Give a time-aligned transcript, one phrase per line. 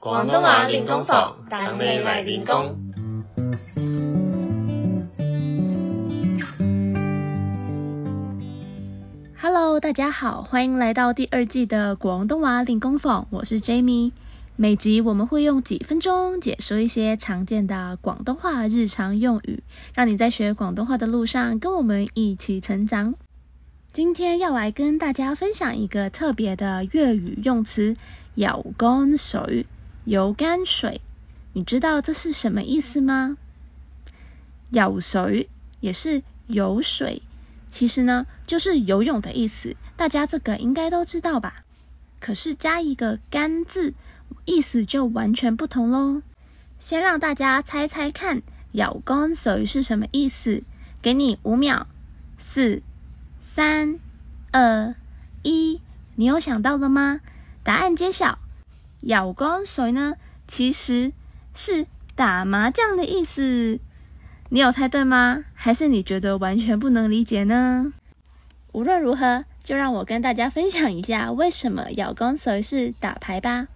[0.00, 2.74] 广东话练功房，等你嚟练功。
[9.38, 14.12] Hello，大家好，欢迎来到第二季的广东话练功房，我是 Jamie。
[14.56, 19.62] 每集我们会用几分钟解说一些常见的广东话日常用语，
[19.94, 23.16] 让你在学广东话的路上跟我们一起成长。
[23.92, 27.96] 今天要来跟大家分享一个特别的粤语用词——
[28.34, 29.66] 有干水。
[30.04, 31.02] 游干水，
[31.52, 33.36] 你知道这是什么意思吗？
[34.70, 35.48] 咬水
[35.80, 37.22] 也是游水，
[37.68, 41.64] 其实呢就是游泳的意思，大家这个应该都知道吧？
[42.18, 43.92] 可是加一个干字，
[44.46, 46.22] 意思就完全不同喽。
[46.78, 50.62] 先让大家猜猜看，咬干水是什么意思？
[51.02, 51.86] 给你五秒，
[52.38, 52.82] 四、
[53.42, 53.98] 三、
[54.50, 54.94] 二、
[55.42, 55.82] 一，
[56.14, 57.20] 你有想到了吗？
[57.62, 58.39] 答案揭晓。
[59.02, 60.16] 咬光水呢？
[60.46, 61.12] 其实
[61.54, 61.86] 是
[62.16, 63.80] 打麻将的意思。
[64.50, 65.42] 你有猜对吗？
[65.54, 67.94] 还是你觉得完全不能理解呢？
[68.72, 73.68] 无论如何，就让我跟大家分享一下为什么咬光水是打牌吧。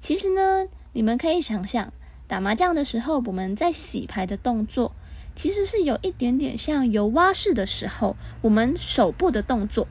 [0.00, 1.92] 其实呢，你们可以想想，
[2.28, 4.92] 打麻将的时候，我们在洗牌的动作，
[5.34, 9.88] 其实是有一点点像游蛙式的时候，我们手部的动作，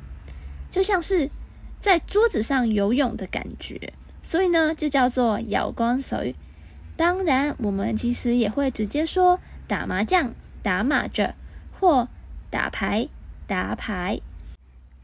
[0.71, 1.29] 就像是
[1.81, 3.91] 在桌子上游泳的感觉。
[4.27, 6.35] 所以呢，就叫做摇光水。
[6.97, 11.35] 当然，我们其实也会直接说打麻将、打麻将，
[11.79, 12.07] 或
[12.49, 13.07] 打牌、
[13.45, 14.21] 打牌。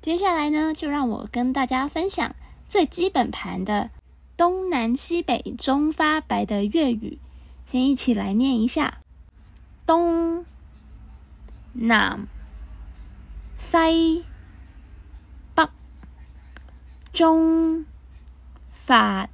[0.01, 2.35] 接下来呢，就让我跟大家分享
[2.67, 3.91] 最基本盘的
[4.37, 7.19] 东南西北中发白的粤语。
[7.63, 8.97] 先一起来念一下：
[9.85, 10.45] 东、
[11.75, 12.25] 南、
[13.57, 14.25] 西、
[15.53, 15.69] 北、
[17.13, 17.85] 中。
[18.91, 19.29] 八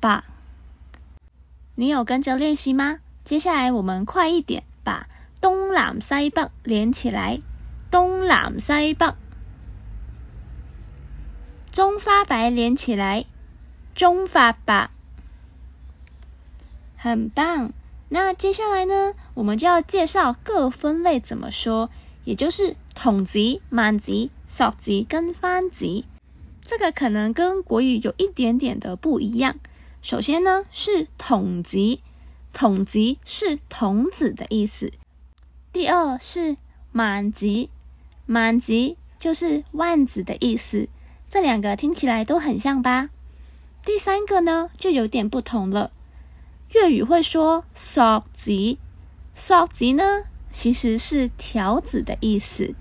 [0.00, 0.22] 八，
[1.74, 2.98] 你有跟着練習嗎？
[3.24, 5.08] 接下來我們快一點，把
[5.40, 7.40] 東南西北連起來，
[7.90, 9.14] 东南西北，
[11.72, 13.24] 中发白連起來，
[13.94, 14.90] 中发白，
[16.98, 17.72] 很棒。
[18.10, 21.88] 那接下來呢，我們就要介紹各分類怎麼說，
[22.24, 26.04] 也就是童级、满级、索级跟番级。
[26.66, 29.56] 这个可能跟国语有一点点的不一样。
[30.00, 32.00] 首先呢是统级，
[32.52, 34.92] 统级是童子的意思。
[35.72, 36.56] 第二是
[36.90, 37.68] 满级，
[38.24, 40.88] 满级就是万子的意思。
[41.30, 43.10] 这两个听起来都很像吧？
[43.84, 45.90] 第三个呢就有点不同了。
[46.70, 48.78] 粤语会说少级，
[49.34, 52.74] 少级呢其实是条子的意思。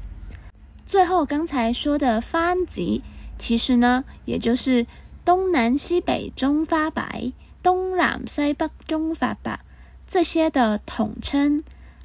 [0.85, 3.03] 最后刚才说的番级。
[3.37, 4.85] 其实呢，也就是
[5.25, 9.59] 东南西北中发白，东南西北中发白
[10.07, 11.63] 这些的统称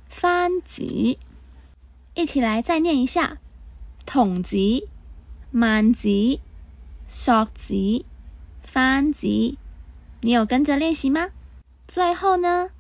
[0.09, 0.83] 番子。
[2.15, 3.39] 一起来再念一下，
[4.05, 4.56] 童子、
[5.53, 6.09] 曼子、
[7.06, 8.05] 索子、
[8.62, 9.27] 番子。
[10.21, 11.28] 你有跟着练习吗？
[11.87, 12.71] 最后呢，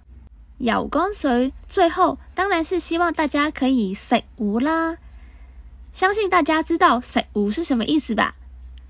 [0.56, 4.98] 游干水，最后当然是希望大家可以食糊啦。
[5.98, 8.36] 相信大家知道“塞胡”是什么意思吧？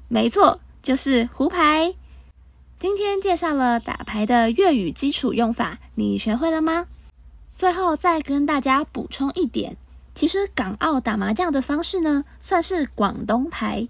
[0.08, 1.94] 没错，就是胡牌。
[2.78, 6.86] 今天介绍了打牌的粤语基础用法，你学会了吗？
[7.54, 9.78] 最后再跟大家补充一点，
[10.14, 13.88] 其实港澳打麻将的方式呢，算是广东牌，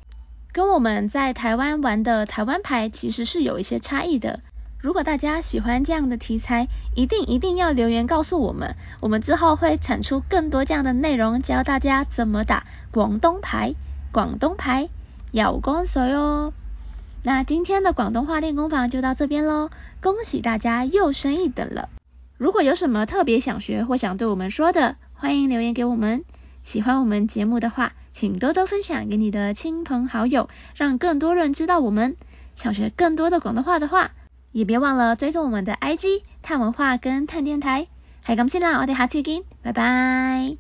[0.53, 4.39] 跟我们在台湾玩的台湾牌其实是有一些差异的。
[4.81, 13.75] 如果大家喜欢这样的题材，一定一定要留言告诉我们，我们之后会产出更多这样的内容，教大家怎么打广东牌。
[14.13, 14.89] 广东牌
[15.33, 16.53] 要光税哦。
[17.25, 19.69] 那今天的广东话练功房就到这边喽，
[20.01, 21.89] 恭喜大家又升一等了。
[22.37, 26.23] 如果有什么特别想学或想对我们说的，欢迎留言给我们。
[26.63, 32.15] 喜欢我们节目的话，请多多分享给你的亲朋好友，让更多人知道我们。
[32.55, 34.13] 想学更多的广东话的话，
[34.53, 37.87] 也别忘了追踪我们的 IG 探文化跟探电台，
[38.27, 38.79] 系咁先啦！
[38.79, 40.57] 我哋下次見，拜拜。